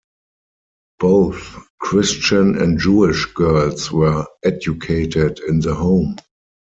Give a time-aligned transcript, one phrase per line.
[0.97, 6.15] Both Christian and Jewish girls were educated in the home.